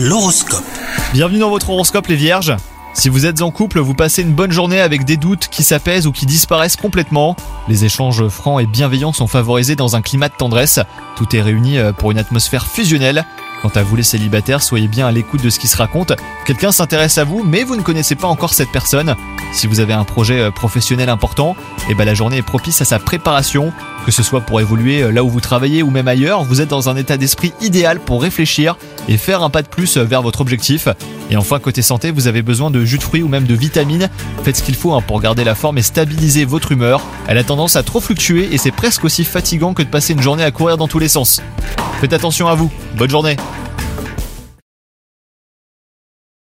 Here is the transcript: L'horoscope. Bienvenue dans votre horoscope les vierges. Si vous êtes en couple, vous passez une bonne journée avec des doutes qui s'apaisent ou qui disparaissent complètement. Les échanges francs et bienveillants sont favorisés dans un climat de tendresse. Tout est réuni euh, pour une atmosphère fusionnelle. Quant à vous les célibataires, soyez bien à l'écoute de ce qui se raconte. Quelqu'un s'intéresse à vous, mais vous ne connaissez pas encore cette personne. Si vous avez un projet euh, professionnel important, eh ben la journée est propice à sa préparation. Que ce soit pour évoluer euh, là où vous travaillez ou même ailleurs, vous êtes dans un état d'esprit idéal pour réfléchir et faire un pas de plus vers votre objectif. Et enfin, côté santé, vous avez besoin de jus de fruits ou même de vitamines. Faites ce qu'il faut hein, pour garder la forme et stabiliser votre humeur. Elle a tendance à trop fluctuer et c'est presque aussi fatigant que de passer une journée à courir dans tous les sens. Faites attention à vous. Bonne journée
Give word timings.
L'horoscope. 0.00 0.62
Bienvenue 1.12 1.40
dans 1.40 1.50
votre 1.50 1.70
horoscope 1.70 2.06
les 2.06 2.14
vierges. 2.14 2.54
Si 2.94 3.08
vous 3.08 3.26
êtes 3.26 3.42
en 3.42 3.50
couple, 3.50 3.80
vous 3.80 3.94
passez 3.94 4.22
une 4.22 4.32
bonne 4.32 4.52
journée 4.52 4.80
avec 4.80 5.04
des 5.04 5.16
doutes 5.16 5.48
qui 5.48 5.64
s'apaisent 5.64 6.06
ou 6.06 6.12
qui 6.12 6.24
disparaissent 6.24 6.76
complètement. 6.76 7.34
Les 7.66 7.84
échanges 7.84 8.28
francs 8.28 8.62
et 8.62 8.66
bienveillants 8.66 9.12
sont 9.12 9.26
favorisés 9.26 9.74
dans 9.74 9.96
un 9.96 10.00
climat 10.00 10.28
de 10.28 10.34
tendresse. 10.34 10.78
Tout 11.16 11.34
est 11.34 11.42
réuni 11.42 11.78
euh, 11.78 11.92
pour 11.92 12.12
une 12.12 12.18
atmosphère 12.18 12.68
fusionnelle. 12.68 13.26
Quant 13.60 13.72
à 13.74 13.82
vous 13.82 13.96
les 13.96 14.04
célibataires, 14.04 14.62
soyez 14.62 14.86
bien 14.86 15.08
à 15.08 15.10
l'écoute 15.10 15.42
de 15.42 15.50
ce 15.50 15.58
qui 15.58 15.66
se 15.66 15.76
raconte. 15.76 16.12
Quelqu'un 16.46 16.70
s'intéresse 16.70 17.18
à 17.18 17.24
vous, 17.24 17.42
mais 17.42 17.64
vous 17.64 17.74
ne 17.74 17.82
connaissez 17.82 18.14
pas 18.14 18.28
encore 18.28 18.54
cette 18.54 18.70
personne. 18.70 19.16
Si 19.52 19.66
vous 19.66 19.80
avez 19.80 19.94
un 19.94 20.04
projet 20.04 20.38
euh, 20.38 20.50
professionnel 20.52 21.08
important, 21.08 21.56
eh 21.90 21.94
ben 21.94 22.04
la 22.04 22.14
journée 22.14 22.36
est 22.36 22.42
propice 22.42 22.80
à 22.80 22.84
sa 22.84 23.00
préparation. 23.00 23.72
Que 24.06 24.12
ce 24.12 24.22
soit 24.22 24.42
pour 24.42 24.60
évoluer 24.60 25.02
euh, 25.02 25.10
là 25.10 25.24
où 25.24 25.28
vous 25.28 25.40
travaillez 25.40 25.82
ou 25.82 25.90
même 25.90 26.06
ailleurs, 26.06 26.44
vous 26.44 26.60
êtes 26.60 26.68
dans 26.68 26.88
un 26.88 26.94
état 26.94 27.16
d'esprit 27.16 27.52
idéal 27.60 27.98
pour 27.98 28.22
réfléchir 28.22 28.76
et 29.08 29.16
faire 29.16 29.42
un 29.42 29.50
pas 29.50 29.62
de 29.62 29.68
plus 29.68 29.96
vers 29.96 30.22
votre 30.22 30.40
objectif. 30.40 30.88
Et 31.30 31.36
enfin, 31.36 31.58
côté 31.58 31.82
santé, 31.82 32.10
vous 32.10 32.26
avez 32.26 32.42
besoin 32.42 32.70
de 32.70 32.84
jus 32.84 32.98
de 32.98 33.02
fruits 33.02 33.22
ou 33.22 33.28
même 33.28 33.44
de 33.44 33.54
vitamines. 33.54 34.08
Faites 34.44 34.56
ce 34.56 34.62
qu'il 34.62 34.74
faut 34.74 34.92
hein, 34.92 35.02
pour 35.02 35.20
garder 35.20 35.44
la 35.44 35.54
forme 35.54 35.78
et 35.78 35.82
stabiliser 35.82 36.44
votre 36.44 36.72
humeur. 36.72 37.02
Elle 37.26 37.38
a 37.38 37.44
tendance 37.44 37.76
à 37.76 37.82
trop 37.82 38.00
fluctuer 38.00 38.52
et 38.52 38.58
c'est 38.58 38.70
presque 38.70 39.04
aussi 39.04 39.24
fatigant 39.24 39.74
que 39.74 39.82
de 39.82 39.88
passer 39.88 40.12
une 40.12 40.22
journée 40.22 40.44
à 40.44 40.50
courir 40.50 40.76
dans 40.76 40.88
tous 40.88 40.98
les 40.98 41.08
sens. 41.08 41.40
Faites 42.00 42.12
attention 42.12 42.48
à 42.48 42.54
vous. 42.54 42.70
Bonne 42.96 43.10
journée 43.10 43.36